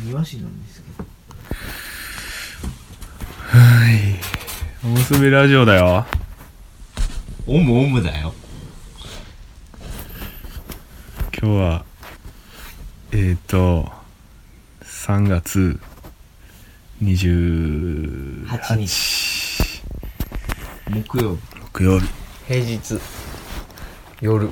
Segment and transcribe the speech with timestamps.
[0.00, 0.66] 庭師なん。
[0.66, 1.06] ですけど
[3.58, 4.16] はい。
[4.84, 6.06] おむすびラジオだよ。
[7.46, 8.32] オムオムだよ。
[11.38, 11.84] 今日は、
[13.12, 13.90] えっ、ー、と、
[14.82, 15.78] 3月
[17.02, 19.82] 28 8日。
[20.88, 21.40] 木曜日。
[21.72, 22.08] 木曜日。
[22.48, 22.98] 平日。
[24.22, 24.50] 夜。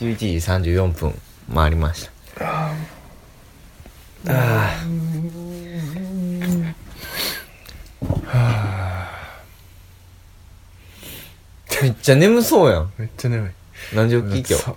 [0.00, 1.14] 11時34分
[1.54, 2.72] 回りましたあ
[8.26, 9.10] あ
[11.82, 13.50] めっちゃ眠そうやんめっちゃ眠い。
[13.94, 14.64] 何時起き今日？
[14.64, 14.74] さい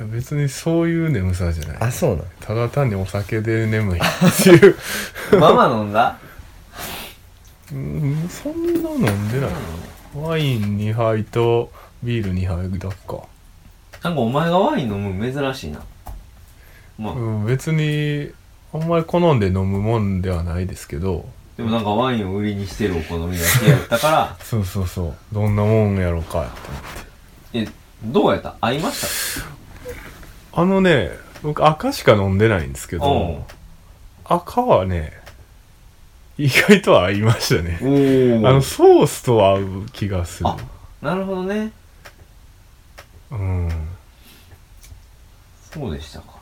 [0.00, 1.76] や別にそういう眠さじゃない。
[1.80, 2.24] あそうなん？
[2.40, 4.02] ただ単にお酒で眠いっ
[4.42, 4.76] ていう。
[5.38, 6.16] ママ飲んだ？
[7.72, 9.56] うんそんな飲んでないな。
[10.20, 11.70] ワイン2杯と
[12.02, 13.18] ビール2杯だっか。
[14.02, 15.80] なんかお前がワイン飲む珍しいな
[17.00, 18.30] まあ、うん、別に
[18.74, 21.26] あんまり好んで飲むもんではないですけど。
[21.56, 24.36] でもなんかワインを売りにしてるお好み焼き屋やったから。
[24.44, 25.14] そうそうそう。
[25.32, 26.50] どんなもんやろかって
[27.52, 27.70] 思って。
[27.72, 28.54] えどうやった？
[28.60, 29.40] 合いまし
[30.52, 30.60] た？
[30.60, 31.10] あのね
[31.42, 33.46] 僕赤しか飲んでないんですけおど
[34.24, 35.12] 赤はね
[36.38, 37.78] 意外と合いましたね。
[38.42, 40.48] おあのソースと合う気がする。
[40.48, 40.56] あ
[41.02, 41.72] なるほどね。
[43.30, 43.68] うん。
[45.72, 46.39] そうでしたか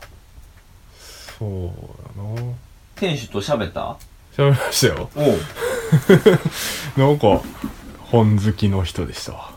[1.38, 1.70] そう
[2.16, 2.52] だな。
[2.96, 3.96] 店主と喋った？
[4.36, 5.10] 喋りましたよ。
[5.16, 5.38] おう。
[6.98, 7.40] なんか
[8.10, 9.32] 本好きの人でした。
[9.32, 9.48] わ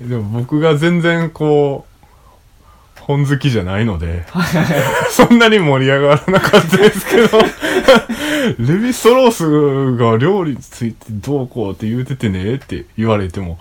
[0.00, 4.24] でも僕が全然こう、本好きじゃないので、
[5.10, 13.58] そんなに盛り上がらなかったですけど、 レヴィストロースが料理についてどうこうって言うててねって言われても、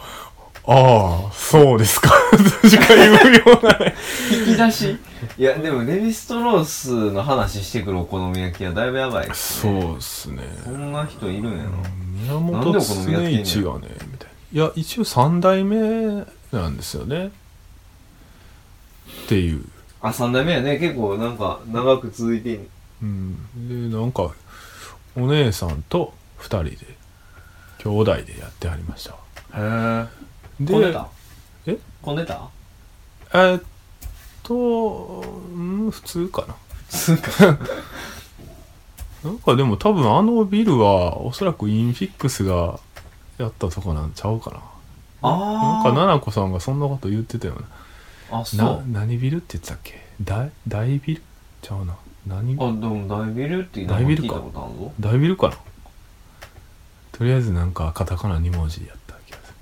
[0.66, 2.12] ああ、そうですか、
[2.62, 3.20] としか言うよ
[3.62, 3.96] うなね。
[4.32, 4.98] 引き出し？
[5.38, 9.28] いやでもレヴィストロースの話してくるお好み焼きはだいぶやばい。
[9.28, 10.44] ですねそうっすね。
[10.64, 11.64] そんな人いるんや
[12.28, 14.64] なん本でお好み焼き常一がね、みたいな。
[14.64, 17.28] いや、一応三代目なんですよね。
[17.28, 17.32] っ
[19.28, 19.66] ていう。
[20.02, 20.78] あ三代目やね。
[20.80, 22.68] 結構なんか長く続いてん。
[23.02, 24.32] うん、でなんか
[25.16, 26.78] お姉さんと2人で
[27.80, 29.12] 兄弟でやってはりました。
[29.12, 29.16] へ
[29.58, 30.08] え
[30.60, 31.08] でこねた？
[31.66, 31.78] え？
[32.02, 32.50] こねた？
[33.34, 33.64] えーっ
[34.50, 35.24] と
[35.56, 36.56] うん普通かな。
[36.90, 37.30] つうか。
[39.24, 42.80] なんかでも多分あのビルはおそらくインフィックスが
[43.38, 44.58] やったとこなんちゃうかな。
[44.58, 44.62] なん
[45.82, 47.62] あか奈々子さんがそんなこと言ってたよね。
[48.32, 48.84] ああそなう。
[48.88, 50.02] 何ビルって言ってたっけ？
[50.22, 51.22] 大大ビル
[51.62, 51.96] ちゃうな。
[52.26, 54.30] 何あでも大ビルって大ビルか。
[54.30, 54.94] 聞いたことあるぞ。
[55.00, 55.58] 大ビルかな。
[57.12, 59.56] とりあえずなんかカタカナ2文字やった気がする。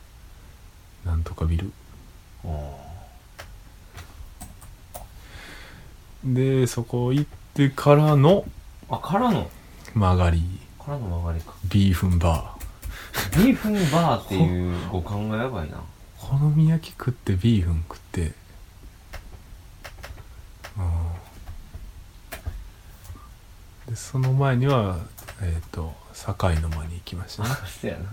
[1.10, 1.72] なんとかビル。
[2.46, 2.50] あ
[6.34, 8.46] でそこ行ってからの
[8.90, 9.50] あからの？
[9.94, 10.42] 曲がり。
[10.80, 11.54] からの曲がりか。
[11.70, 12.56] ビーフンバ
[13.36, 15.82] ビーフンバーっていう五感がやばいな。
[16.20, 18.22] 好み焼き食ってビーフン食って。
[18.22, 18.32] うん。
[23.90, 24.98] でその前には
[25.42, 27.50] えっ、と堺の間に行きましたね。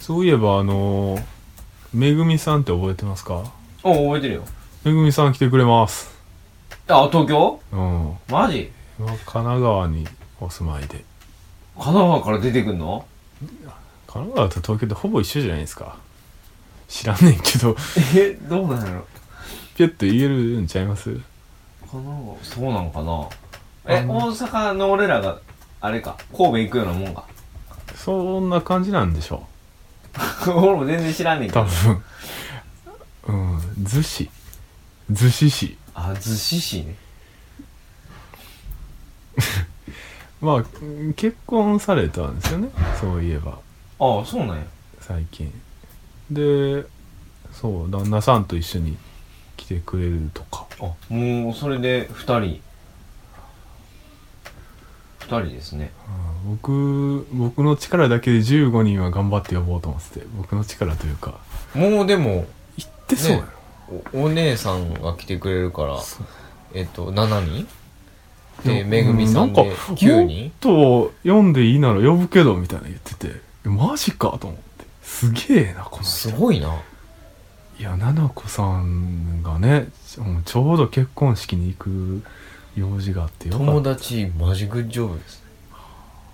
[0.00, 1.18] そういえばあの
[1.92, 3.44] めぐみさんって覚えてますか？
[3.82, 4.44] お覚えてるよ
[4.86, 6.14] めぐみさん来てくれます。
[6.86, 7.60] あ東京？
[7.72, 8.16] うん。
[8.28, 8.70] マジ？
[9.00, 10.06] 今神奈川に
[10.40, 11.04] お住まいで。
[11.74, 13.04] 神奈川から出てくんの？
[14.06, 15.96] 神奈川と東京ってほぼ一緒じゃないですか。
[16.86, 17.74] 知らんねんけど。
[18.16, 19.04] えどうなんやろ？
[19.74, 21.10] ピュッと言えるんちゃいます？
[21.90, 23.28] 神奈川そうなんかな？
[23.88, 25.40] え大阪の俺らが
[25.80, 27.24] あれか神戸行くようなもんか。
[27.96, 29.48] そんな感じなんでしょ
[30.46, 31.64] 俺も全然知らんねんうけど。
[31.64, 32.02] 多分。
[33.26, 33.58] うん。
[33.82, 34.30] 逗子
[35.10, 35.76] 逗子市。
[35.94, 36.96] あ逗子市ね。
[40.40, 40.64] まあ
[41.14, 42.68] 結婚されたんですよね。
[43.00, 43.58] そういえば。
[43.98, 44.64] ああそうなんや。
[45.00, 45.52] 最近。
[46.30, 46.84] で
[47.52, 48.96] そう旦那さんと一緒に
[49.56, 50.66] 来てくれるとか。
[50.80, 52.60] あもうそれで2人。
[55.20, 55.92] 2人ですね。
[56.08, 61.38] うん僕僕の力だけで15人は頑張って呼ぼうと思ってて僕の力というか。
[61.74, 62.46] もうでも
[62.76, 63.46] 言ってそうやろ、お
[64.12, 66.26] お姉さんが来てくれるからそう。
[66.74, 67.60] えっと7人？
[67.60, 67.66] い
[68.64, 70.42] でやめぐみさんうでなんか9人？
[70.44, 74.86] もっと読んでいいなら呼ぶけどみたいな言っててえマジかと思って。
[75.02, 76.10] すげえなこの人。
[76.10, 76.82] すごいな。
[77.78, 82.22] いや菜々子さんがねちょちょうど結婚式に行く
[82.74, 85.46] 用事があってよかっ友達マジグッジョブですね。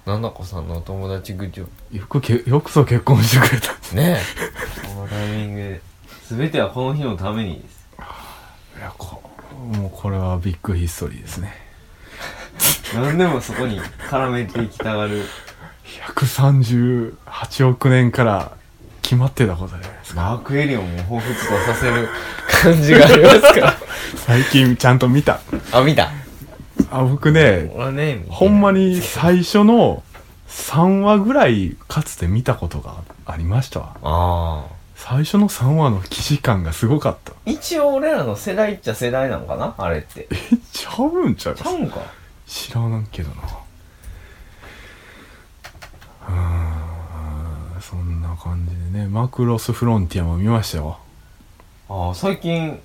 [0.06, 1.98] ななこさんのお友達グッジョブ。
[1.98, 3.72] よくけよくぞ結婚してくれた。
[3.94, 4.20] ね
[4.84, 4.88] え。
[4.88, 5.80] このタイミングで
[6.36, 7.88] 全てはこの日のためにです。
[8.78, 9.22] いやこ
[9.74, 11.52] もうこれはビッグヒストリーですね。
[12.94, 15.24] 何でもそこに絡めていきたがる。
[16.16, 18.52] 138億年から
[19.02, 20.22] 決まってたことじゃないですか。
[20.22, 22.08] マークエリオンも彷彿とさせる
[22.62, 23.76] 感じがありますから。
[24.16, 25.40] 最近ちゃんと見た。
[25.70, 26.10] あ見た。
[26.90, 30.02] あ僕ねねほんまに最初の
[30.48, 32.96] 3話ぐらいかつて見たことが
[33.26, 33.96] ありましたわ。
[34.02, 37.32] ああ最初の3話の既視感がすごかった。
[37.44, 39.74] 一応俺らの世代っちゃ世代なのかな？
[39.76, 40.28] あれって。
[40.30, 40.36] え
[40.72, 42.00] ちゃうんちゃうちゃうんか？
[42.46, 43.36] 知らんけどな。
[46.28, 49.08] うーんそんな感じでね。
[49.08, 51.00] マクロスフロンティアも見ましたよ。
[51.88, 52.78] ああ最近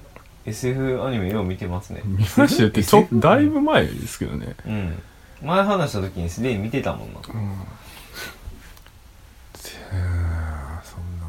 [0.47, 2.01] SF アニメよう見てますね。
[2.03, 4.55] 見ましたよってちょだいぶ前ですけどね。
[4.65, 5.03] うん。
[5.43, 7.19] 前話した時にすでに見てたもんな。
[7.31, 7.53] うん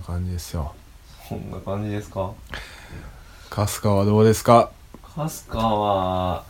[0.09, 0.75] 感じですよ。
[1.29, 2.33] そんな感じですか？
[3.51, 4.71] 春日はどうですか？
[5.03, 6.45] 春日は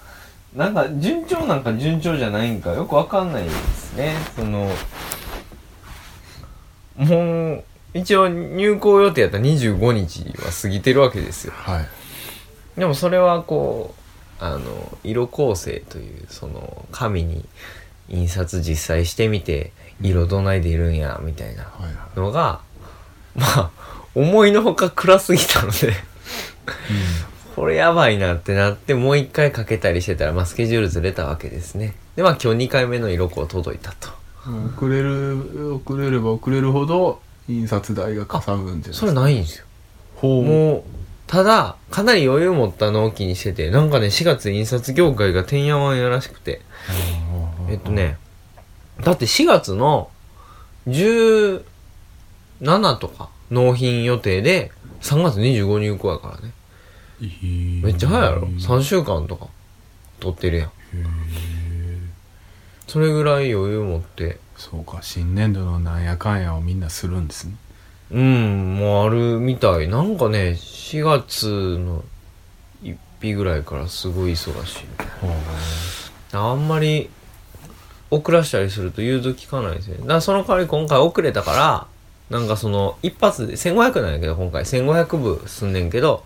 [0.54, 4.14] なんか順調なんか順調じゃないんかよくわかんないですね。
[4.36, 4.70] その
[6.96, 7.64] もう
[7.94, 11.52] 一応入校予定やったら25日は過ぎてるわけですよ。
[11.56, 12.80] はい。
[12.80, 13.94] でもそれはこ
[14.40, 17.44] うあの色構成というその紙に
[18.08, 21.94] 印刷実際してみて色どないでいるんやみたいなはいはい。
[22.18, 22.60] のが
[23.34, 23.70] まあ
[24.14, 25.92] 思いのほか暗すぎたので。
[27.58, 31.96] これやばいなってなってもう一回かけたりしてたら、まあ、スケジュールずれたわけですね。
[32.14, 34.10] でまあ今日2回目の色子届いたと。
[34.46, 39.64] うん遅れる遅れれば遅れるほど印刷代がかさむんじゃないですそれかないんですよ。
[40.16, 40.44] ほう。
[40.44, 40.82] もう
[41.26, 46.60] ただかなり余裕持った納期にしててなんかね4月印刷業界がてんやわんやらしくて。
[47.68, 48.16] えっとね、
[49.02, 50.08] だって4月の
[52.60, 56.52] 17とか納品予定で3月25入校やからね。
[57.82, 59.48] めっちゃ早いやろ ?3 週間とか
[60.20, 60.70] 取ってるやん。
[62.86, 64.38] それぐらい余裕持って。
[64.56, 67.54] そうか新年度のなんやかんやをみんなするんですね
[68.10, 69.88] うん、もうあるみたい。
[69.88, 72.02] なんかね、4月の
[72.82, 75.08] 1日ぐらいからすごい忙しいみたい
[76.32, 76.40] な。
[76.40, 77.10] あんまり
[78.10, 79.98] 遅らしたりすると融通きかないですね。
[79.98, 81.86] だからその代わり今回遅れたから、
[82.30, 86.24] なんかその一発で、1500なんやけど今回1500部進んねんけど、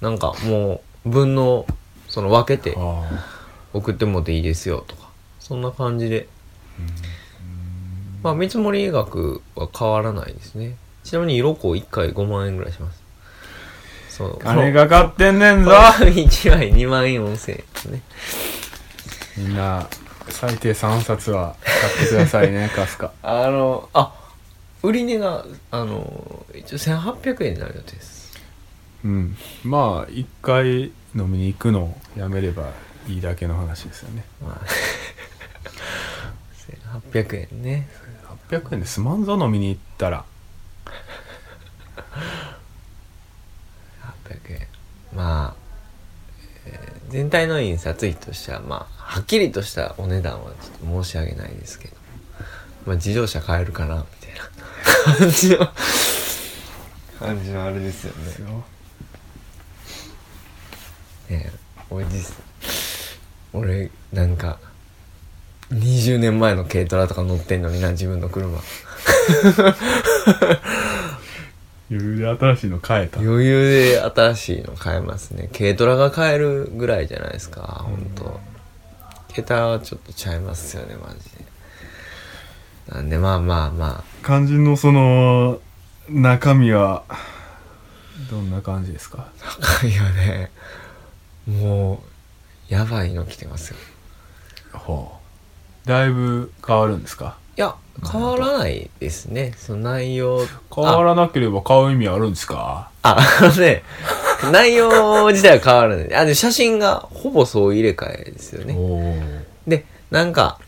[0.00, 1.66] なんかもう分の、
[2.08, 3.24] その分けてあ
[3.72, 5.08] 送ってもらっていいですよとか、
[5.38, 6.28] そんな感じで。
[8.22, 10.76] まあ見積もり額は変わらないですね。
[11.04, 13.02] ちなみに色子1回5万円ぐらいします。
[14.08, 14.38] そう。
[14.42, 18.02] あ金がかってんねんぞ1枚2万円4000円ですね。
[19.36, 19.88] みんな
[20.30, 24.12] 最低3冊は買ってくださいね カスカあの、あ、
[24.84, 28.24] 売り値が、あの、一応1800円になる予定です。
[29.04, 30.84] うんまあ一回
[31.14, 32.72] 飲みに行くのをやめれば
[33.06, 34.60] いいだけの話ですよねまあ、
[37.02, 37.88] 1800円ね。
[38.48, 40.24] 800円で済まんぞ飲みに行ったら
[44.26, 44.66] 800円。
[45.14, 45.54] まあ、
[46.66, 51.94] えー全体の印刷費としては、まあ、はっきりとしたお値段はちょっと申し上げないですけど、
[52.86, 55.18] まあ、自動車買えるかな、みたいな。
[55.18, 55.68] 感じの、
[57.18, 58.62] 感じのあれですよね。
[61.30, 61.52] ねえ
[61.90, 62.34] 俺実
[63.52, 64.58] 俺なんか
[65.72, 68.60] 20年前の軽トラとか乗ってんのにな自分の車。
[71.90, 73.20] 余裕で新しいの買えた。
[73.20, 75.48] 余裕で新しいの買えますね。
[75.56, 78.40] 軽トラが買えるぐらいじゃないですか本当。
[79.30, 81.43] 軽トラはちょっとちゃいますよねマジで
[82.88, 85.60] なんでまあまあま肝心のその
[86.08, 87.04] 中身は
[88.30, 89.28] どんな感じですか？
[89.42, 90.50] あ高いよね
[91.46, 92.02] も
[92.70, 93.76] うやばいの来てますよ。
[94.72, 95.12] ほ
[95.84, 95.88] う。
[95.88, 97.36] だいぶ変わるんですか？
[97.56, 97.74] いや
[98.10, 99.54] 変わらないですね。
[99.56, 100.40] その内容
[100.74, 102.90] 変わらなければ買う意味あるんですか？
[103.02, 103.82] あ、あのね、
[104.50, 106.14] 内容自体は変わらない。
[106.14, 108.74] あ、で、写真がほぼそう入れ替えですよおね。
[109.66, 110.58] おで、なんか、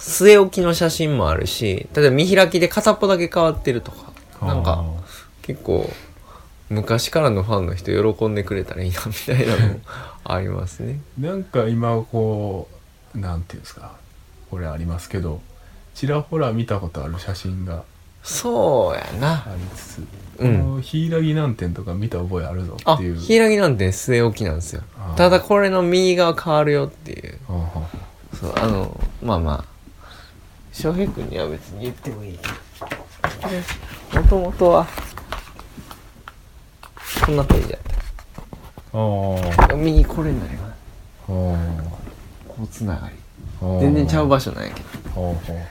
[0.00, 4.84] 据え置きの写真もあるし、例えば見開きで片っぽだけ変わってるとか、なんか、
[5.42, 5.88] 結構、
[6.70, 9.80] 昔からのファンの人喜んでくれたらいいな、みたいなのも
[10.24, 11.00] ありますね。
[11.18, 12.68] なんか今こ
[13.14, 13.96] うなんていうんですか
[14.50, 15.40] これありますけど
[15.94, 17.82] ちらほら見たことある写真が
[18.22, 19.32] そうやな。
[19.32, 19.98] ありつつ、
[20.38, 24.82] うんこの柊南天とか見た覚えあるぞあっていう、柊なんて据え置きなんですよ
[25.16, 27.38] ただこれの右側変わるよっていう。
[28.38, 29.64] そう、あの、まあまあ、
[30.72, 32.38] 翔平君には別に言ってもいい。
[34.14, 34.86] もともとは、
[37.26, 37.80] こんなページやっ
[38.92, 39.68] ああ。
[39.68, 39.74] た。
[39.74, 40.46] 右これにな。
[40.48, 40.74] ります。
[41.26, 41.56] ほ
[42.48, 43.14] こうつながり。
[43.66, 44.88] う全然ちゃう場所なんやけど。
[45.10, 45.62] ほうほうほうほ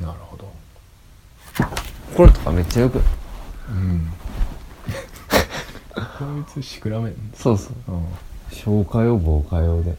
[0.00, 0.52] うなるほど。
[2.16, 3.00] これとかめっちゃよく。
[3.70, 4.12] うん。
[5.94, 7.92] こいつシクラメンそうそう。
[7.92, 8.06] うん
[8.50, 9.96] 消化用防火用で。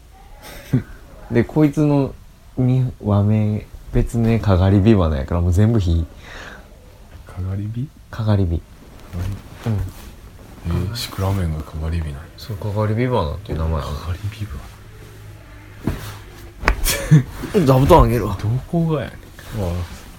[1.31, 2.13] でこいつの
[2.61, 6.05] に和名別名かがり火花やからもう全部火。
[7.25, 7.87] かがり火？
[8.11, 8.53] かがり火。
[8.55, 8.61] うん。
[10.67, 12.19] えー、シクラメンがかがり火なんや。
[12.37, 14.51] そうかがり火花っていう名前かがり火は
[17.65, 18.37] 座布団あげるわ。
[18.41, 19.15] どこがやね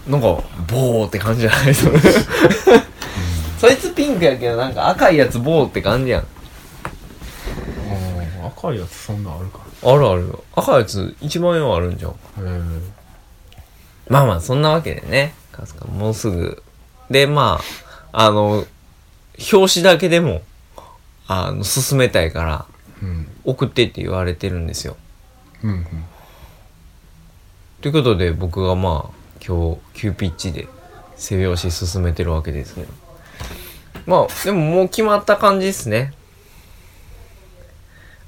[0.08, 0.12] ん。
[0.12, 0.26] なんか
[0.68, 1.74] ボーって感じじゃない？
[1.74, 1.98] そ れ
[3.58, 6.22] そいつピンクやけどなんか赤いやつボーって感じやん。
[6.22, 6.24] あ
[8.58, 12.10] 赤いやつそんなんあるかあるある赤いやつ1万円はあるんじゃん。
[12.10, 12.60] へえ。
[14.08, 15.32] まあまあそんなわけでね。
[15.92, 16.62] もうすぐ。
[17.08, 17.60] でま
[18.12, 18.64] ああの
[19.52, 20.42] 表紙だけでも
[21.28, 22.66] あの進めたいから
[23.00, 23.28] うん。
[23.44, 24.96] 送ってって言われてるんですよ。
[25.62, 25.86] うんうん。
[27.80, 30.66] ということで僕がまあ今日急ピッチで
[31.14, 32.88] 背拍子進めてるわけですけど。
[34.06, 36.12] まあでももう決まった感じですね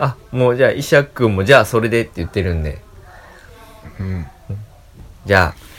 [0.00, 2.82] あもうじゃあ石垣君もじゃあそれでって言ってるんで。
[4.00, 4.26] うん。
[5.26, 5.70] じゃあ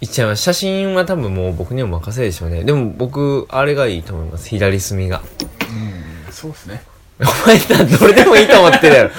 [0.00, 2.64] いっちゃいます写真は多分もう僕にも任せでしょうね。
[2.64, 4.48] でも僕あれがいいと思います。
[4.48, 5.22] 左隅が。
[6.26, 6.32] うん。
[6.32, 6.82] そうっすね。
[7.20, 9.10] お前な、どれでもいいと思ってるやろ。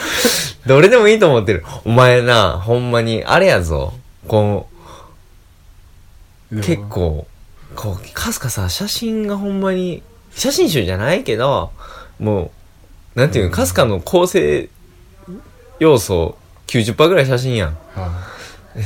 [0.66, 1.64] どれでもいいと思ってる。
[1.86, 3.94] お前な、ほんまに、あれやぞ。
[4.28, 4.68] こ
[6.52, 7.28] う、結構、
[7.76, 10.04] こう、かすかさ、写真がほんまに、
[10.36, 11.72] 写真集じゃないけど、
[12.20, 12.52] もう、
[13.16, 14.70] なんていうの、かすかの構成
[15.80, 17.78] 要素90%ぐらい写真やん。
[17.96, 18.12] は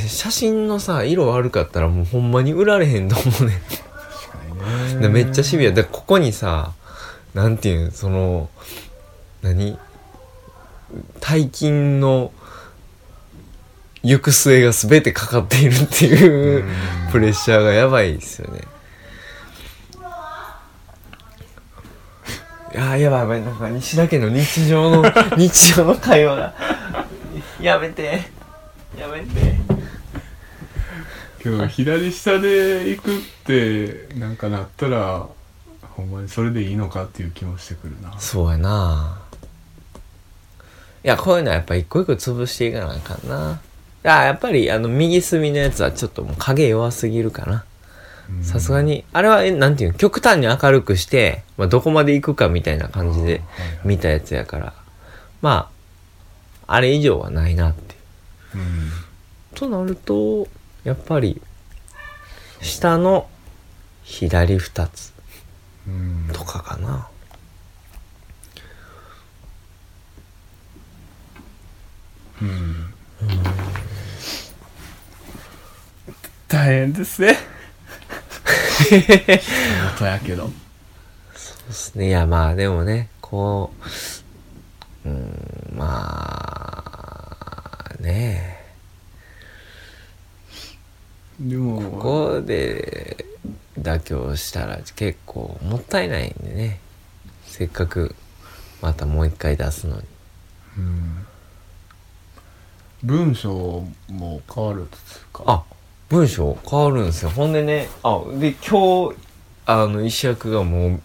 [0.07, 5.01] 写真のさ、色悪かったらもうほんまに売られへんと思うねん。
[5.01, 5.71] でめっちゃシビア。
[5.71, 6.73] でここにさ
[7.33, 8.49] なんていうんその
[9.41, 9.77] 何？
[11.21, 12.31] 大金の
[14.03, 17.11] 行く末が全てかかっているっていううん。
[17.11, 18.61] プレッシャーがやばいですよね
[22.73, 24.29] やーやばいやばいなんか西田家の？
[24.29, 25.03] 日常の
[25.37, 26.53] 日常の会話が。
[27.61, 28.21] やめて。
[28.97, 29.55] やめて。
[31.39, 35.27] けど左下で行くってなんかなったら
[35.81, 38.13] ほんまにそれでいいのかっていう気もしてくるな。
[38.19, 39.21] そうやな。
[41.03, 43.61] いやこういうのはやっぱ一個一個潰していかなあかんな。
[44.03, 47.53] あやっぱりあの右隅のやつはちょっともう影弱すぎるかな。
[47.53, 47.76] うん
[48.43, 49.97] さすがにあれはえなんていうの？
[49.97, 53.41] 極端に明るくして、まあ、どこまで行くかみたいな感じで
[53.85, 54.73] 見たやつやから。
[55.41, 55.69] ま
[56.67, 57.95] ああれ以上はないなって
[58.55, 58.57] う。
[58.57, 58.91] ん。
[59.55, 60.47] となると
[60.83, 61.41] やっぱり
[62.61, 63.29] 下の
[64.03, 65.13] 左2つ
[65.87, 66.29] うん。
[66.33, 67.07] とかかな。
[72.41, 72.93] うん。
[76.47, 77.37] 大変ですね
[78.47, 79.01] 仕
[79.97, 80.51] 事やけど
[81.35, 82.07] そうですね。
[82.07, 83.71] いや、まあ、でもね、こ
[85.05, 85.85] う、うーん、ま
[87.99, 88.57] あ、ね
[91.39, 93.25] でもここで
[93.79, 96.79] 妥協したら結構もったいないんでね。
[97.45, 98.15] せっかく、
[98.81, 100.03] またもう一回出すのに。
[100.77, 101.27] うん
[103.03, 105.63] 文章も変わるっつうかあ、
[106.09, 107.29] 文章変わるんですよ。
[107.29, 109.15] ほんでね、あ、で、今日、
[109.65, 111.01] あの、石役がもう、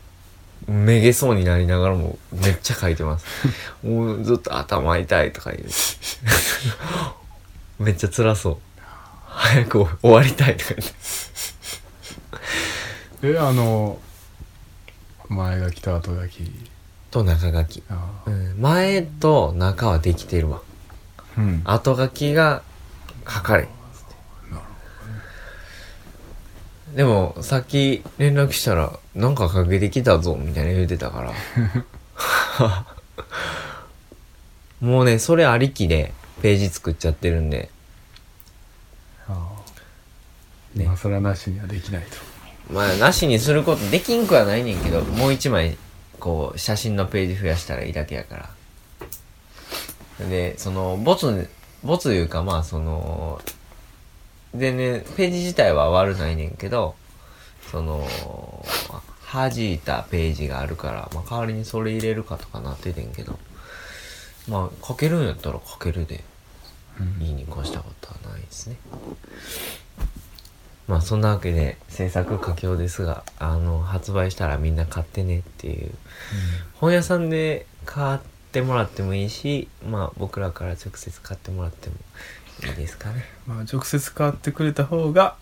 [0.70, 3.26] めげそうになりながらもめっちゃ書いてます。
[3.82, 5.68] もうずっと頭痛いとか言う。
[7.82, 8.58] めっちゃ辛そう。
[9.26, 10.94] 早く終わりたいとか言って。
[13.34, 13.98] えあの
[15.28, 16.44] 前が来た後がき
[17.10, 17.82] と中書き。
[17.88, 20.60] あうん、前と中はできてるわ。
[21.36, 22.62] うん後書きが
[23.26, 23.68] 書かれ。
[24.50, 24.64] なる
[26.94, 32.86] でも、さっき連絡したら、なんかかけてきたぞ、みたいな言うてたから。
[34.80, 37.70] もうね、それありきでページ作っちゃってるんで、
[39.28, 39.32] あ
[40.74, 42.32] ね今更なしにはできないと
[42.72, 45.76] まあ、なしにすることできんくはないねんけど、もう一枚、
[46.20, 48.50] こう、写真のページ増やしたらいいだけやか
[50.18, 50.26] ら。
[50.28, 51.48] で、その、ボツ、
[51.82, 53.40] ボツいうか、まあ、その、
[54.54, 56.94] でね、ページ自体は悪ないねんけど、
[57.70, 58.06] その、
[59.32, 63.38] 弾いたページがあるから、まあ、代わりにそれ入れるかとかなっててんけど、
[64.48, 66.22] まあ、書けるんやったら書けるで、
[67.20, 68.76] いいに越したことはないですね。
[70.88, 75.90] まあそんなわけで制作佳境ですがあの発売したらみんな買ってねっていう。
[76.74, 78.18] 本屋さんで買っ
[78.50, 81.94] てもらってもいいしまあ僕らから直接買ってもらっても
[82.60, 83.24] いいですかね。
[83.46, 85.36] まあ直接買ってくれた方が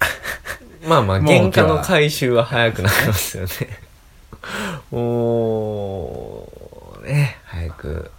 [0.86, 3.50] まあまあもう原価の回収は早くなりますよね。
[4.92, 8.10] おーね早く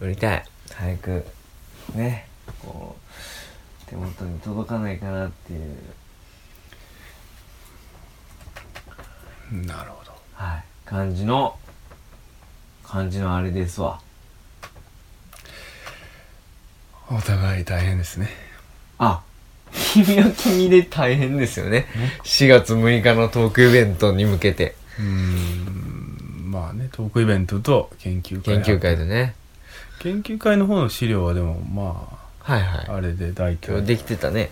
[0.00, 0.44] 売りたい。
[0.74, 1.26] 早く
[1.94, 2.28] ね
[2.62, 5.76] こう手元に届かないかなっていう。
[9.52, 10.12] なるほど。
[10.34, 10.64] はい。
[10.84, 11.58] 感じの
[12.84, 14.00] 感じのあれですわ
[17.10, 18.28] お互い大変ですね。
[18.98, 19.22] あ
[19.72, 21.86] 君は君で大変ですよね。
[22.24, 24.74] 4月6日のトークイベントに向けて。
[24.98, 29.34] うーんまあねトークイベントと研究会研究会でね。
[30.00, 32.86] 研究会の方の資料はでもまはいはい。
[32.88, 33.82] ああれで大体。
[33.82, 34.50] できてたね。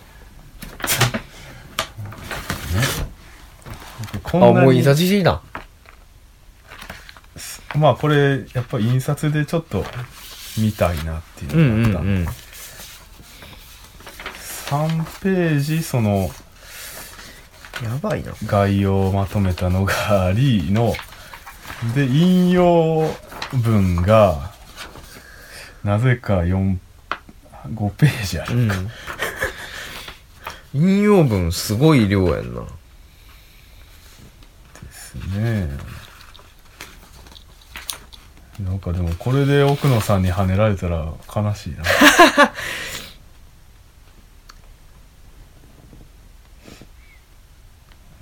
[0.83, 1.21] あ
[4.23, 5.41] こんなにもう印刷していいな
[7.77, 9.85] まあこれやっぱ印刷でちょっと
[10.59, 12.27] 見たいなっていううんうのがあった、んうん
[14.67, 16.31] 3ページその
[17.83, 18.33] やばいな。
[18.47, 20.95] 概要をまとめたのがありの
[21.95, 23.11] で引用
[23.53, 24.53] 文が
[25.83, 26.79] なぜか45
[27.97, 28.71] ページある、うん。
[30.73, 32.63] 引用文すごい量やんな。
[32.63, 32.69] で
[34.91, 35.69] すね。
[38.61, 41.83] なんかでもこれで奥野さんに跳ねられたら悲しいな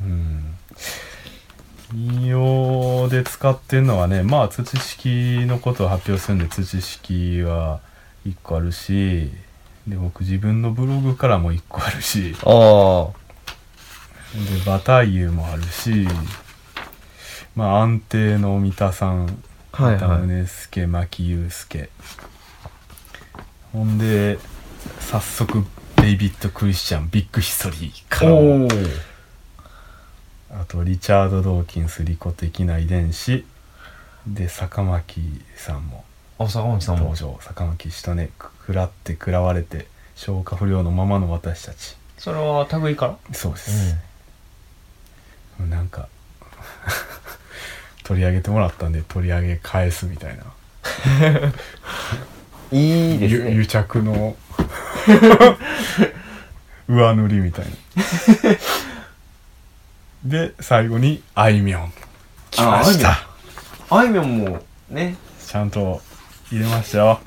[0.02, 0.56] うん
[1.94, 7.80] 引用で使ってるのはねまあ土式のことを発表するんで土式は
[8.26, 9.30] 1個あるし
[9.86, 12.34] で僕自分のブログからも1個あるし。
[12.44, 13.08] あ
[14.32, 16.08] でバタイユもあるし
[17.54, 19.42] まあ安定の三田さん
[19.72, 20.26] はいはい。
[20.26, 21.90] 宗介牧祐介。
[23.72, 24.38] ほんで
[25.00, 25.64] 早速
[25.96, 28.32] デイビッド・クリスチャンビッグヒストリーから
[30.52, 33.44] あとリチャード・ドーキンス利己的な遺伝子。
[34.26, 35.20] で坂巻
[35.56, 36.04] さんも。
[36.38, 37.04] あ坂本さんも。
[37.10, 37.38] 登場。
[37.40, 41.96] 坂巻氏とね食らって食らわれて消化不良のままの私たち。
[42.18, 43.16] それは類から？
[43.32, 43.96] そうです、
[45.58, 46.06] なんか
[48.04, 50.44] 取り上げてもらったんで取り上げ返すみたいな。
[52.70, 53.50] いいですね。
[53.50, 54.36] ゆ癒着の
[56.88, 57.70] 上塗りみたいな
[60.24, 61.92] で最後にあいみょん。
[62.50, 63.26] 来ました。
[63.90, 65.16] あいみょんもね。
[65.46, 66.00] ちゃんと
[66.50, 67.20] 入れましたよ。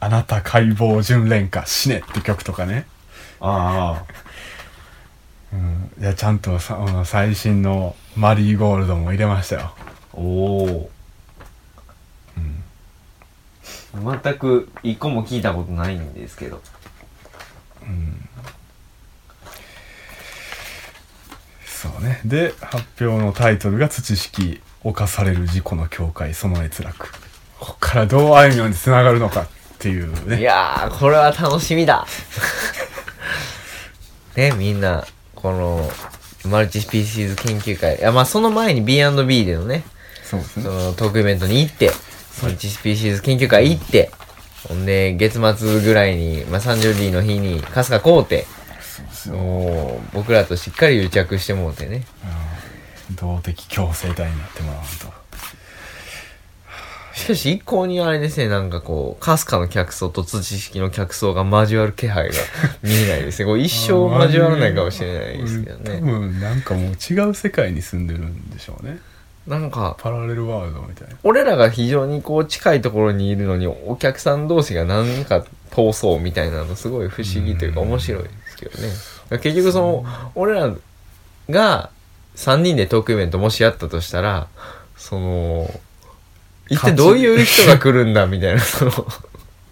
[0.00, 2.86] あなた解剖純恋歌死ねって曲とかね。
[3.40, 4.04] あ
[5.52, 9.74] うん、いやちゃんとさあの最新のマリーゴールドも入れましたよ、あ
[10.12, 10.20] お
[10.64, 10.90] お
[12.36, 14.20] うん。
[14.22, 16.60] 全く一個も聞いたことないんですけど。
[17.82, 18.28] うん、
[22.00, 22.20] ね。
[22.24, 27.08] で発表のタイトルが「土式犯される事故の境界その閲楽」
[27.58, 29.46] こっからどうあいみょんにつながるのかっ
[29.78, 32.06] ていういねやーこれは楽しみだ。
[34.36, 35.90] ねみんなこの
[36.44, 39.84] マルチスピーシーズ研究会いやまあその前に B&B でのね
[40.22, 41.90] そうですそのトークイベントに行って
[42.42, 44.10] マルチスピーシーズ研究会行って
[44.68, 48.46] ほんで月末ぐらいに、まあ、30日の日に春日買うて
[49.18, 49.36] ですよ。
[49.36, 52.04] もう僕らとしっかり癒着してもうてね。
[53.08, 53.16] うん。
[53.16, 55.18] 動的共生体になってもらわんと。
[57.14, 62.34] しかし一向にあれですねなんかこう春日の客層と土式の客層が交わる気配が
[62.80, 63.46] 見えないですね。
[63.46, 68.98] こう一生交わらないかもしれないですけど多ね分なんかもう違う世界に住んでるんでしょうね。
[69.48, 71.16] なんかパラレルワールドみたいな。
[71.24, 75.44] 俺らが非常にこう近いところにいるのにお客さん同士が何か
[75.78, 78.88] 闘争みたいなのすごい不思議というか面白いですけどね。
[79.40, 80.74] 結局その俺ら
[81.48, 81.90] が
[82.34, 84.48] 3人でトークイベントもしやったとしたら
[84.96, 85.70] その
[86.68, 88.90] 一体どういう人が来るんだみたいなその。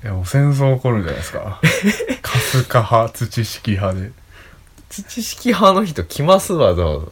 [0.05, 1.59] いやもう戦争起こるんじゃないですか。
[2.23, 4.12] 春日派土式派で。
[4.88, 7.07] 土式派の人来ますわざわざ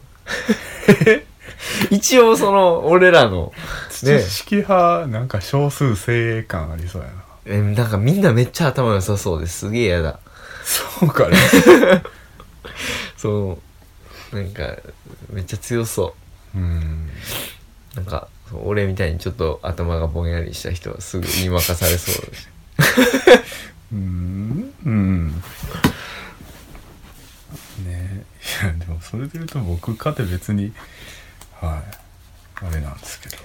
[1.91, 3.51] 一応その俺らの
[3.89, 10.19] 土式派なんか少数精鋭感ありそうやなえなんかみんなめっちゃ頭良さそうですすげえ嫌だ。
[10.63, 11.37] そうかね。
[13.17, 13.59] そ
[14.31, 14.75] うなんか
[15.29, 16.15] めっちゃ強そ
[16.55, 16.57] う。
[16.57, 17.09] うん。
[17.95, 22.49] なんか俺みたいにちょっと頭がぼんやりした人はすぐ言い負かされそうです
[23.93, 24.73] うん。
[24.85, 25.43] うん。
[27.85, 28.25] ね。
[28.63, 30.73] いやでもそれで言うと僕かて別に
[31.61, 32.65] はい。
[32.65, 33.37] あれなんですけど。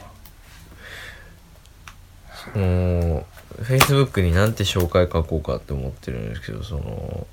[2.54, 3.26] もう、
[3.58, 7.26] Facebook になんて紹介書こうかって思ってるんですけど、その、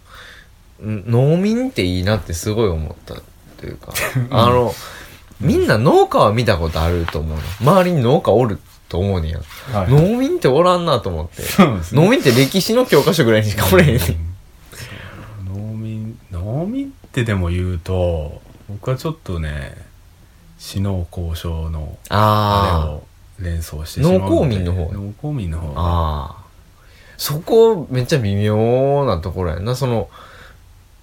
[0.86, 3.18] ん農民っていいなってすごい思ったっ
[3.58, 3.94] ていうか、
[4.30, 4.74] あの、
[5.40, 7.44] みんな農家は見たことあると思うの。
[7.62, 9.40] 周りに農家おると思うねや。
[9.72, 11.42] はい農民っておらんなと思って。
[11.42, 11.48] ね
[11.92, 14.28] 農民って歴史の教科書ぐらいにしかおれへんねん。
[15.46, 19.76] 農民農民ってでも言うと僕はちょっとね
[20.58, 23.07] 死農交渉のあれあを
[23.40, 25.82] 連想してしまう農耕民の方農耕民の方あ。
[25.82, 26.48] ああ。
[27.18, 29.76] そこめっちゃ微妙なところやな。
[29.76, 30.10] その、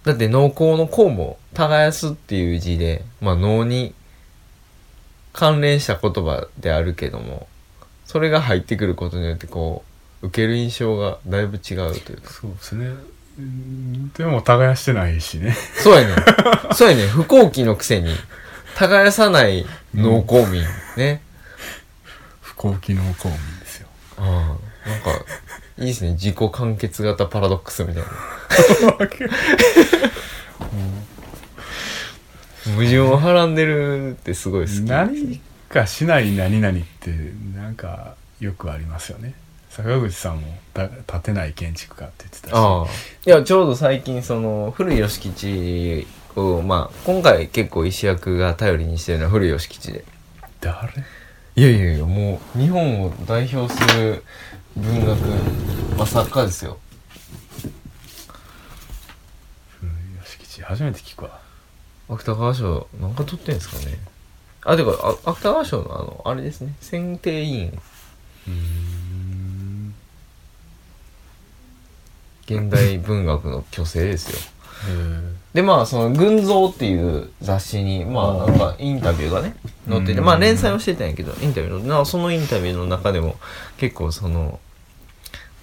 [0.04, 3.94] だって農耕の耕も耕すっていう字で、まあ農に
[5.32, 7.48] 関連した言葉であるけども、
[8.06, 9.84] それが入ってくることによってこ
[10.22, 12.30] う、受ける印象がだいぶ違うというか。
[12.30, 12.90] そうですね
[13.36, 16.74] うんでも耕してないしねそうやねん。
[16.74, 17.08] そうやねん。
[17.08, 18.14] 不幸期のくせに、
[18.76, 20.62] 耕さない農耕民。
[20.96, 21.20] ね。
[22.64, 24.88] 不幸期農耕民ですよああ。
[24.88, 25.10] なんか、
[25.78, 26.12] いいですね。
[26.12, 28.08] 自己完結型パラドックスみたいな。
[32.64, 34.80] 矛盾をはらんでるってすごい好き。
[34.82, 37.10] 何かしない何々って
[37.54, 39.34] なんかよくありますよね
[39.68, 42.86] 坂口さんもた建てない建築家って言ってたしああ。
[43.26, 50.04] いや、ちょうど最近その、古い吉吉を、まあ、今回結構石役が頼りにしてるのは古い吉吉で。
[50.60, 51.04] 誰？
[51.56, 54.24] いやいやいや、もう、日本を代表する
[54.76, 55.18] 文学、
[55.96, 56.78] まあ、作家ですよ。
[59.82, 61.40] うん吉吉初めて聞くわ
[62.08, 63.98] 芥川賞、なんか取ってんですかね。
[64.64, 64.90] あ、てか、
[65.24, 67.80] あ芥川賞のあの、あれですね、選定委員、
[68.48, 69.94] うん
[72.46, 74.53] 現代文学の巨星ですよ。
[74.88, 79.54] へで、まあ、その、群像っていう雑誌に、まあ、なんか、インタビューがね、
[79.88, 83.36] 載ってて、まあ、連載をしてたんやけど、インタビューの、なそのインタビューの中でも、
[83.76, 84.58] 結構その、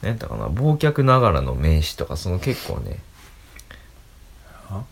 [0.02, 3.00] 何やったかな、忘却ながらの名詞とか、その結構ね、
[4.70, 4.84] あ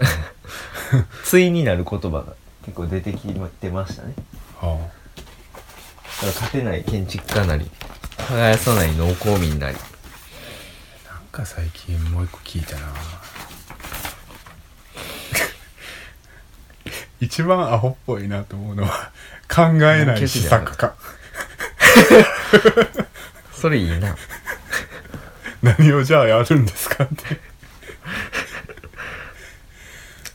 [1.30, 4.14] 対になる言葉が結構出てきてましたね。
[4.60, 7.70] はだから勝てない建築家なり、
[8.16, 9.76] 耕さない農耕民なり。
[11.08, 12.92] あなんか最近もう一個聞いたな
[17.24, 19.10] 一番アホっぽいなと思うのは
[19.48, 20.94] 考えない試作家
[23.52, 24.14] それいいな。
[25.62, 27.40] 何をじゃあやるんですかって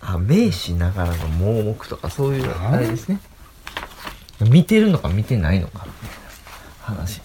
[0.01, 3.19] あ、名詞ながらの盲目とかそういう、あれですね。
[4.39, 6.19] 見てるのか見てないのか、みたい
[6.97, 7.21] な話。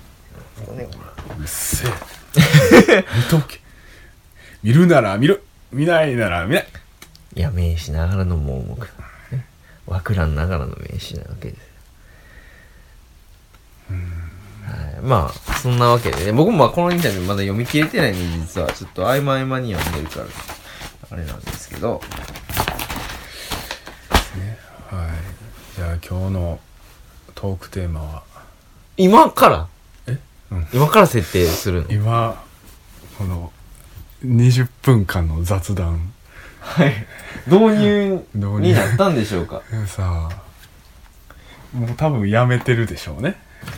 [1.38, 3.60] うっせえ 見とけ
[4.62, 6.66] 見るなら見る見ないなら見ない
[7.36, 8.88] いや、名詞ながらの盲目。
[9.86, 9.94] ね。
[9.94, 11.56] わからんながらの名詞なわけで。
[11.56, 11.60] す。
[14.64, 20.26] はい、まあ、そんなわけでね、僕もまあこのインタビューまだ読み切れてないんで、実はちょっと合間合間に読んでるから、
[21.10, 22.00] あれなんですけど、
[24.90, 25.10] はい。
[25.76, 26.60] じゃあ今日の
[27.34, 28.22] トークテーマは？
[28.96, 29.68] 今から？
[30.06, 30.18] え？
[30.50, 30.66] うん。
[30.72, 31.90] 今から設定するの？
[31.90, 32.42] 今
[33.18, 33.52] この
[34.24, 36.13] 20分間の雑談
[36.64, 36.92] はい。
[37.46, 38.24] 導入
[38.60, 39.62] になったんでしょうか？
[39.86, 41.76] さあ。
[41.76, 43.36] もう多分やめてるでしょうね。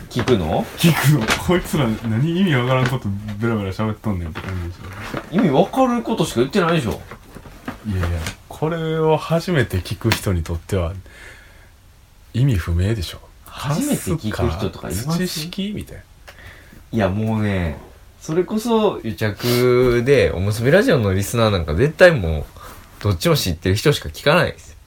[0.09, 0.63] 聞くの？
[0.77, 1.25] 聞くの。
[1.43, 7.01] こいつら何意味わからんことベラベラ喋っとんねんって感じでしょ意味わかることしか言ってないでしょ。
[7.87, 8.07] いやいや
[8.49, 10.93] これを初めて聞く人にとっては
[12.33, 13.19] 意味不明でしょ。
[13.45, 15.19] 初めて聞く人とかいます？
[15.19, 16.03] 土式みたいな。
[16.91, 17.77] いやもうね
[18.21, 22.45] それこそ癒着でおむすびラジオのリスナーなんか絶対もう
[23.01, 24.71] どっちも知ってる人しか聞かないです。
[24.71, 24.77] よ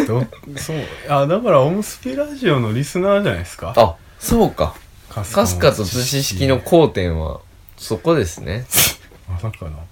[0.00, 0.06] うん。
[0.06, 0.26] ど
[0.58, 0.76] そう。
[1.08, 3.72] あだからおむすびラジオのリスナーじゃないですか？
[3.76, 4.74] あそうか。
[5.08, 7.40] かかすかと土式の交点は
[7.76, 8.66] そこですね。
[9.28, 9.86] まさかの、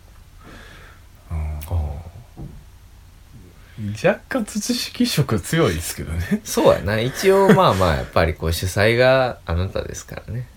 [1.30, 1.34] う
[3.82, 7.00] ん、若干土式色強いですけどね、そうやな。
[7.00, 10.48] 一応まあまあやっぱりこう主催があなたですからね。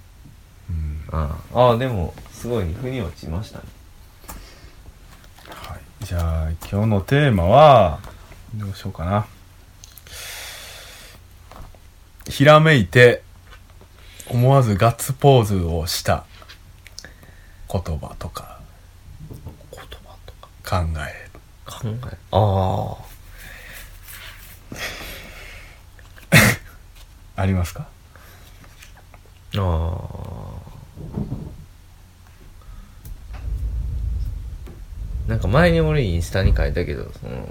[0.69, 1.03] うん。
[1.11, 3.63] あああでもすごい腑に落ちましたね。
[3.65, 3.73] はい、
[6.01, 7.99] じゃあ今日のテーマは
[8.55, 9.25] どうしようかな。
[12.29, 13.23] ひらめいて
[14.29, 16.25] 思わずガッツポーズをした
[17.71, 18.59] 言葉とか
[19.71, 20.47] 言葉とか
[20.83, 21.29] 考え
[21.65, 22.95] 考えあ
[27.41, 27.87] ありますか？
[29.57, 29.61] ああ
[35.29, 37.47] なんか前に俺インスタに書いたけどその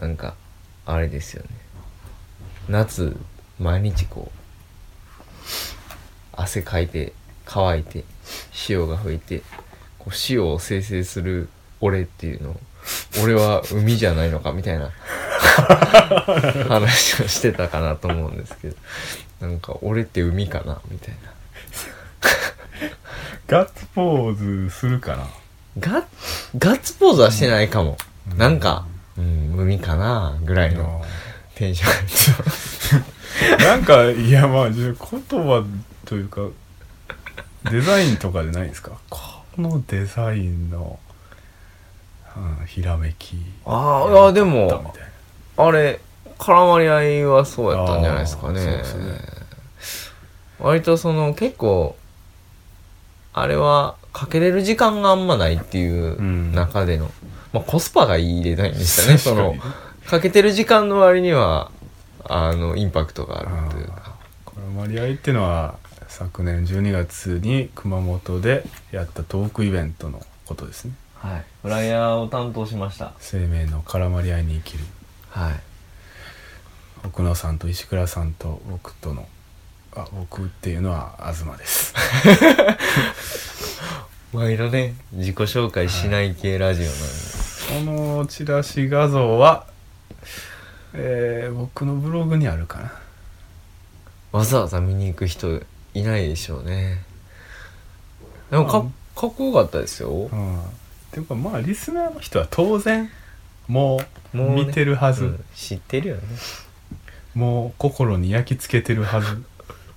[0.00, 0.34] なんか
[0.84, 1.48] あれですよね。
[2.68, 3.16] 夏
[3.58, 4.38] 毎日こう
[6.32, 7.14] 汗かいて
[7.46, 8.04] 乾いて
[8.52, 9.42] 潮が吹いて
[9.98, 11.48] こう潮を生成する
[11.80, 12.60] 俺っていうのを
[13.24, 14.90] 俺は海じゃないのかみたいな
[16.68, 18.76] 話をしてたかなと思うんですけど
[19.40, 21.32] なんか俺って海かなみたいな。
[23.46, 25.26] ガッツポーズするかな？
[25.78, 26.04] ガッ
[26.56, 27.98] ガッツポーズはしてないかも、
[28.36, 28.86] なんか、
[29.18, 31.04] うん、海かなぐらいの
[31.54, 32.98] テンショ
[33.58, 33.58] ン。
[33.58, 35.64] なんかいやまあ言葉
[36.06, 36.40] というか
[37.70, 38.92] デザインとかでないですか？
[39.10, 39.20] こ
[39.58, 40.98] のデザインの、
[42.60, 44.94] うん、ひらめきあーあーでも
[45.56, 46.00] あれ
[46.38, 48.64] 絡まり合いはそうやったんじゃないですかね。
[48.64, 48.82] ね。
[50.60, 51.96] 割とその結構
[53.32, 56.52] あれはかけれる時間があんまないっていううん。
[56.52, 57.10] 中での、
[57.52, 59.18] まあ、コスパがいいデザインでしたね。
[59.18, 61.70] その確かけてる時間の割には
[62.24, 64.14] あのインパクトがあるというか。
[64.46, 65.74] 絡まり合いっていうのは
[66.08, 70.92] 昨年12月に熊本でやったトークイベントのことですね。
[71.16, 71.44] はい。
[71.62, 73.12] フライヤーを担当しました。
[73.18, 74.84] 生命の絡まり合いに生きる。
[75.30, 75.60] はい。
[77.04, 79.26] 奥野さんと石倉さんと僕との
[79.94, 81.94] あ僕っていうのは東です
[84.32, 89.66] 毎度ね自己紹介しない系ラジオなんで、そのチラシ画像は、
[90.92, 92.92] えー僕のブログにあるかな。
[94.32, 95.62] わざわざ見に行く人
[95.94, 97.02] いないでしょうね。
[98.50, 98.94] でもかうん。
[99.16, 100.10] かっこよかったですよ。
[100.10, 100.60] うん。
[101.10, 103.08] ていうかまあリスナーの人は当然
[103.66, 104.00] も
[104.34, 104.64] うもうね。
[104.66, 105.44] 見てるはず、うん。
[105.54, 106.22] 知ってるよね。
[107.34, 109.42] もう心に焼き付けてるはず。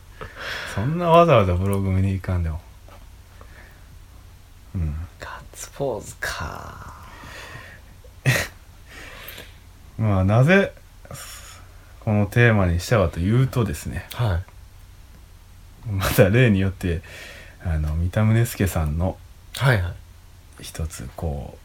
[0.73, 2.61] そんなわざわざブログ見に行かんでも
[4.75, 4.95] うん。
[5.19, 6.95] ガッツポーズか。
[9.97, 10.73] まあなぜ
[11.99, 14.07] このテーマにしたかというとですね。
[14.13, 14.41] は
[15.87, 15.89] い。
[15.91, 17.01] また例によって
[17.63, 19.17] あの三田宗介さんの
[20.59, 21.57] 一つこ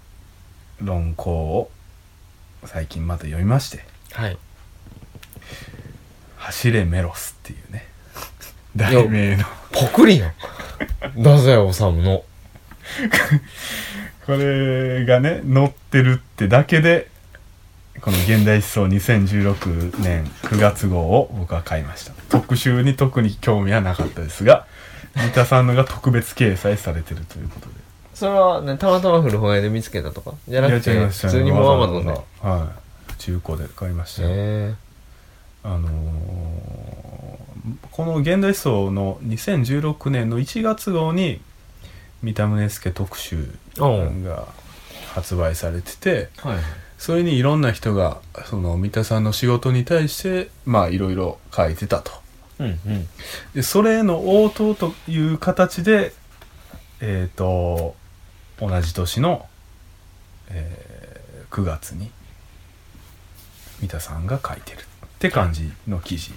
[0.80, 1.70] う論考を
[2.64, 3.84] 最近また読みまして。
[4.12, 4.38] はい
[6.36, 7.86] 「走れメロス」っていうね。
[8.76, 9.44] 題名の。
[9.72, 10.32] パクリやん
[11.16, 12.24] 太宰治の
[14.27, 17.09] これがね載ってるってだけで
[18.01, 22.12] この「現代思想2016年9月号」を僕は買いました。
[22.29, 24.66] 特集に特に興味はなかったですが
[25.14, 27.72] 三田さんのが特別掲載されてるということで。
[28.14, 30.33] それはねたまたま古本屋で見つけたとか？
[30.49, 32.11] じゃなくて普通にもうアマゾンで？
[32.42, 32.68] は
[33.12, 33.12] い。
[33.18, 34.22] 中古で買いました。
[34.22, 34.75] よ、へ
[35.62, 37.37] あのー
[37.90, 41.40] この現代思想の2016年の1月号に
[42.26, 44.48] 三田宗介特集が
[45.14, 46.58] 発売されててはい
[46.98, 52.10] それにいろんな人がその三田さんの仕事に対してまあいろいろ書いてたと。
[52.58, 53.08] うんうん。
[53.54, 56.14] でそれの応答という形で
[57.02, 57.94] えっ、と
[58.58, 59.46] 同じ年の、
[60.48, 61.06] えー
[61.50, 62.10] 9月に
[63.80, 66.32] 三田さんが書いてるって感じの記事。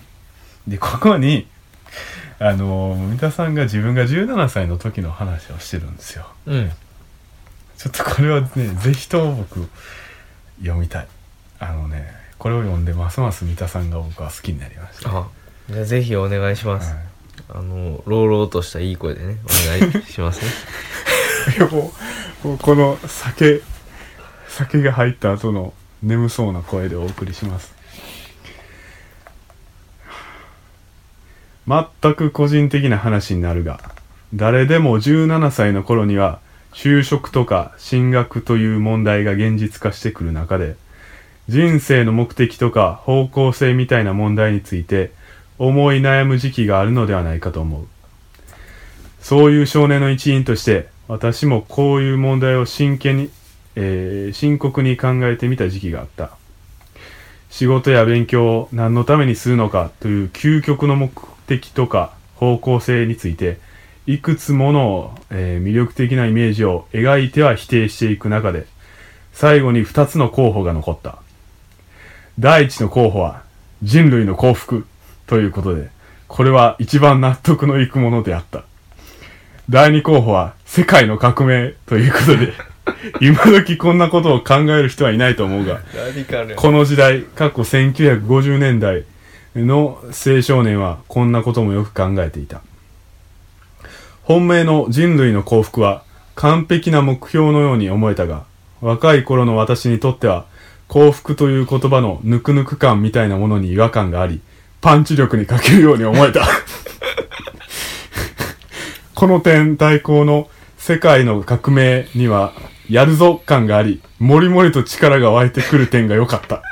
[0.68, 1.48] でここに
[2.40, 6.28] あの三田さんが自分が17歳の時の話をしてるんですよ。
[6.46, 6.72] うん。
[7.78, 8.48] ちょっとこれはね
[8.82, 9.70] ぜひとも僕
[10.60, 11.08] 読みたい。
[11.60, 15.28] あのねこれを読んでますます三田さんが僕は好きになりました、あ
[15.70, 17.04] じゃあぜひお願いします、はい。
[17.50, 20.52] あの朗々としたいい声でねお願いしますね。
[21.58, 21.92] いやも
[22.44, 23.62] うもうこの酒
[24.48, 27.74] 酒が入った後の眠そうな声でお送りします
[31.70, 33.80] 全く個人的な話になるが
[34.34, 36.40] 誰でも17歳の頃には
[36.74, 40.76] 就職とか進学という問題が現実化してくる中で
[41.48, 45.12] 人生の目的とか方向性みたいな問題について
[45.60, 47.88] 思い悩む時期があるのではないかと思う
[49.22, 53.30] そういう少年の一員として、私もこういう問題を真剣に、
[53.76, 56.32] えー深刻に考えてみた時期があった。
[57.50, 61.12] 仕事や勉強を何のためにするのかという究極の目
[61.50, 63.58] 的とか方向性について、
[64.06, 68.68] いくつもの、えー魅力的なイメージを描いては否定していく中で、
[69.34, 71.20] 最後に二つの候補が残った。
[72.40, 73.44] 第一の候補は
[73.84, 74.86] 人類の幸福
[75.28, 75.90] ということで、
[76.28, 78.64] これは一番納得のいくものであった。
[79.70, 82.54] 第二候補は世界の革命ということで、
[83.22, 85.82] 今時こんなことを考える人はいないと思うが、
[86.56, 89.04] この時代、過去1950年代
[89.66, 92.62] の青少年はこんなこともよく考えていた。
[94.24, 96.04] 本命の人類の幸福は
[96.36, 98.46] 完璧な目標のように思えたが、
[98.82, 100.46] 若い頃の私にとっては
[100.88, 104.42] 幸福という言葉のぬくぬく感みたいなものに違和感があり、
[104.82, 106.48] パンチ力に欠けるように思えた。
[109.14, 112.54] この点対抗の世界の革命には
[112.90, 116.64] やるぞ感があり、もりもりと力が湧いてくる点が良かった。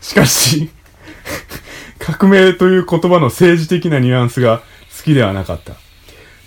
[0.00, 0.70] しかし、
[1.98, 4.58] 革命という言葉の政治的なニュアンスが
[4.96, 5.74] 好きではなかった。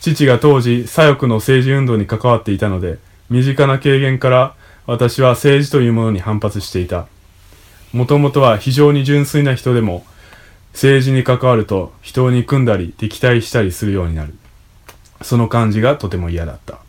[0.01, 7.07] 父が当時、左翼の政治運動に関わっていたので、身近な経験から私は政治というものに反発していた。
[7.91, 10.05] もともとは非常に純粋な人でも、
[10.73, 14.35] 政治に関わると人を憎んだり敵対したりするようになる。
[15.21, 16.79] その感じがとても嫌だった。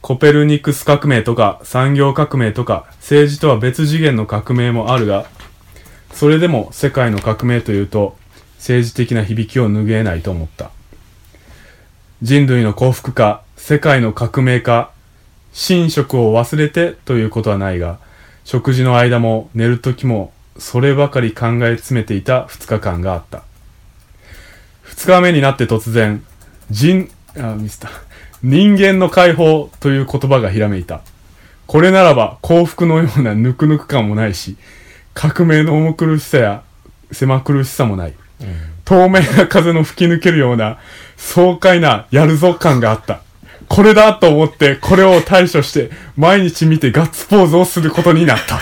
[0.00, 5.26] コペルニクス革命とか産業革命とか政治とは別次元の革命もあるが、
[6.18, 8.16] それでも世界の革命というと
[8.56, 10.72] 政治的な響きを拭えないと思った。
[12.22, 14.90] 人類の幸福か、世界の革命か、
[15.70, 18.00] 寝食を忘れてということはないが、
[18.44, 23.44] 食事の間も寝る時もそればかり考え詰めていた2日間があった。
[24.86, 26.24] 2日目になって突然、
[26.68, 27.90] 人、あ、ミスった。
[28.42, 31.00] 人間の解放という言葉がひらめいた。
[31.68, 34.56] これならば幸福のようなぬくぬく感もないし、
[35.14, 36.62] 革命の重苦しさや
[37.12, 38.14] 狭苦しさもない。
[38.84, 40.78] 透明な風の吹き抜けるような
[41.16, 43.22] 爽快なやるぞ感があった。
[43.68, 48.60] これだと思ってこれを対処して毎日見てガッツポーズをすることになった。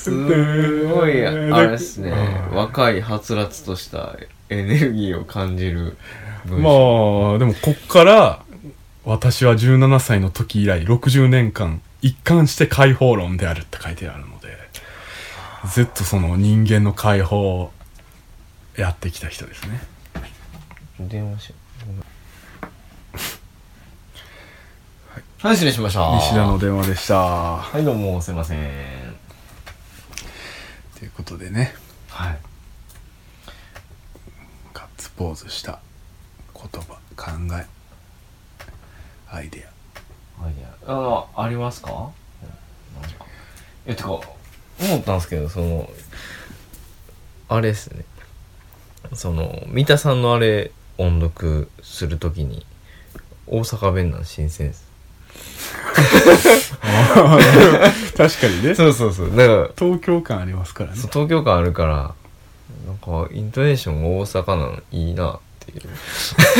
[0.00, 2.12] すごい、あれですね。
[2.52, 4.16] 若いはつらつとした
[4.48, 5.96] エネルギーを感じる。
[6.46, 6.56] ま
[7.34, 8.42] あ、でもこっから、
[9.04, 14.56] 私は17歳の時以来60年間一貫して解放論であるって書いてあるので、
[15.68, 17.72] ずっとその人間の解放を
[18.76, 19.80] やってきた人ですね。
[21.00, 22.02] 電話しようごめん
[25.42, 26.00] はい、失礼しました。
[26.16, 27.16] 西田の電話でした。
[27.16, 28.58] はい、どうも、すいません。
[30.98, 31.74] ということでね、
[32.08, 32.38] はい。
[34.74, 35.80] ガッツポーズした
[36.54, 37.66] 言葉、考え、
[39.30, 39.69] アイデア
[40.48, 40.92] イデア。
[40.92, 41.90] あの、ありますか？
[41.90, 41.94] う
[42.98, 43.26] んなんか。
[43.86, 44.22] え、てか、思
[44.98, 45.90] ったんですけど、その、
[47.48, 48.04] あれですね。
[49.14, 52.64] その、三田さんのあれ、音読するときに、
[53.46, 54.88] 大阪弁なん新鮮です。
[56.82, 57.38] ア。
[58.16, 59.30] 確かにね、そうそうそう。
[59.34, 61.10] だから、東京感ありますからねそう。
[61.10, 62.14] 東京感あるから、
[62.86, 65.82] なんか、イントネーションが大阪なのいいなっていう。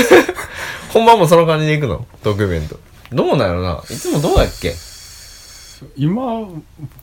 [0.93, 2.07] 本番もその感じで行くの？
[2.23, 2.79] トークイベント。
[3.13, 4.75] どうなんやろないつもどうやっけ？
[5.97, 6.47] 今、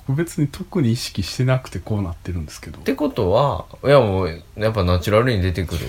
[0.07, 2.81] 僕別に特に意識してなくてこうなってるんですけどっ。
[2.83, 5.87] てことは、いやもう、やっぱナチュラルに出てくる。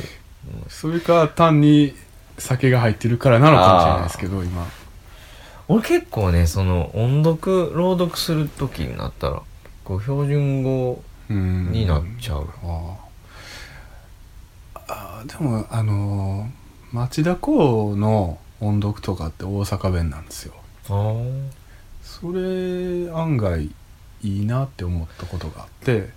[0.68, 1.94] それか単に
[2.38, 4.66] 酒が入ってるからなのかもしれないですけど今
[5.68, 9.42] 俺結構ね、その、音読、朗読する時になったら、
[9.84, 12.48] こう、標準語うんになっちゃう。
[12.64, 12.96] あ
[14.86, 20.54] あでもあのー町田港の音読とかって大阪弁なんですよ
[22.02, 23.70] それ案外
[24.22, 26.16] いいなって思ったことがあって。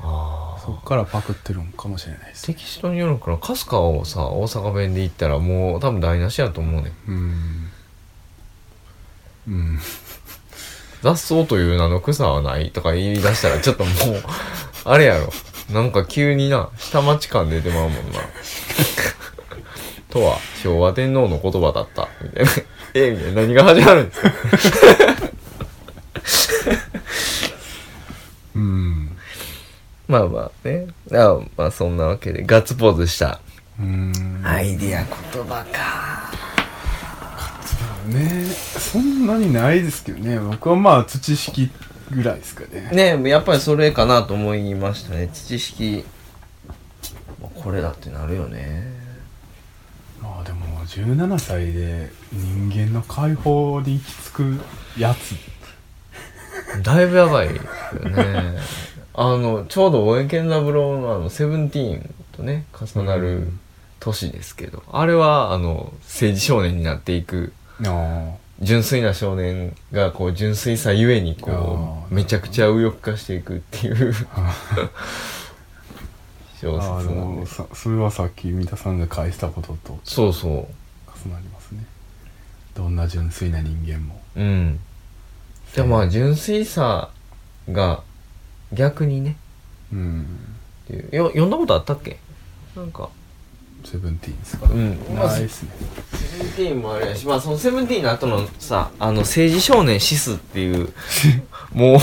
[0.00, 6.92] そっからパクってるんかもしれないですテキストによるから、春日をさ、大阪弁で言ったらもう多分台無しやと思うねん。
[7.08, 7.70] うん
[9.48, 9.78] うん
[11.02, 13.94] 雑草という名の草はないとか言い出したらちょっともう、
[14.84, 15.30] あれやろ。
[15.72, 18.20] なんか急にな、下町感出てまうもんな。
[20.10, 22.08] とは、昭和天皇の言葉だった。
[22.22, 22.50] みたいな。
[22.94, 23.42] えみたいな。
[23.42, 24.30] 何が始まるんですか？
[28.54, 29.16] うん
[30.08, 30.86] まあまあね。
[31.12, 33.40] あまあそんなわけで、ガッツポーズした。
[33.78, 36.28] うんアイディア言葉か。
[38.06, 38.46] ね
[38.78, 41.70] そんなにないですけどね僕はまあ土式
[42.10, 45.28] ぐらいですかねねやっぱりそれかなと思いましたね。
[45.32, 46.04] 知識。
[47.40, 48.97] まあこれだってなるよね。
[50.88, 54.60] まあでも17歳で人間の解放に行き着く
[54.98, 55.34] やつ。
[56.82, 58.58] だいぶやばいよね。
[59.14, 63.60] あの、ちょうど大江健三郎のあの、セブンティーンとね、重なるうん。
[64.00, 67.52] 年ですけど、あれは、あの、政治少年になっていく、
[67.84, 74.14] あ純粋な少年が、こう、純粋さゆえに、こう、めちゃくちゃ右翼化していくっていう
[76.60, 77.46] 小説なんで。
[77.46, 79.98] それはさっき三田さんが返したことと。
[80.04, 80.68] そうそ
[81.24, 81.84] 重なりますね
[82.74, 84.40] どんな純粋な人間もう。
[84.40, 84.80] うん。
[85.74, 87.10] でもまあ、純粋さ
[87.70, 88.02] が、
[88.72, 89.36] 逆にね、
[89.92, 90.26] うん。
[91.10, 92.18] よ、読んだことあったっけ？
[92.76, 93.08] なんか、
[93.84, 95.14] セブンティーンですかうん。
[95.14, 95.70] ないっすね
[96.12, 100.92] セブンティーンもあれやし、まあそのセブンティーンの後のさ、あの、政治少年シスっていう、
[101.74, 101.98] もう、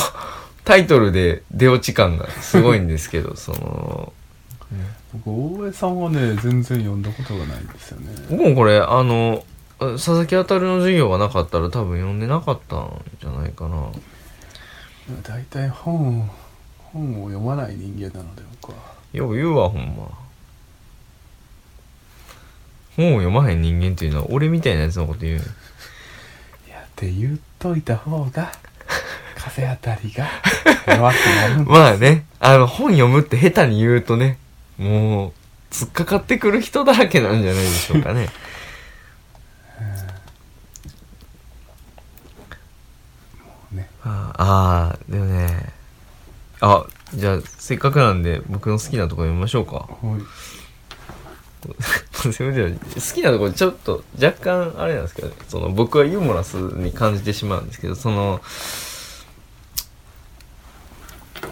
[0.66, 4.11] タイトルで出落ち感がすごいんですけどその
[5.24, 8.07] 僕大江さんはね全然読んだことがないんですよね。
[8.30, 9.43] 僕もこれあの
[9.80, 13.91] 佐々木あたるの授業がなかったら多分読んでなかったんじゃないかな。
[15.22, 16.30] 大体本
[16.78, 18.78] 本を読まない人間なので僕は。
[19.13, 20.09] よう言うわほんま。
[22.95, 25.39] 本を読まへん人間っていうのは俺みたいなやつのこと言うい
[26.70, 28.51] やって言っといた方が
[29.36, 30.26] 風当たりが
[30.88, 31.70] 弱くなるんです。
[31.70, 34.38] まあねあの本読むって下手に言うとね
[34.78, 35.32] もう
[35.71, 38.30] 突っかかってくる人だらけなんじゃないでしょうかね。
[43.71, 43.89] ね。
[44.03, 45.73] ああーでもね。
[46.61, 49.73] あじゃあせっかくなんで僕の好きなところ読みましょうか。
[49.76, 50.21] はい。
[52.26, 58.39] 好きなところちょっと若干あれなんですけどその僕はユーモラスに感じてしまうんですけどその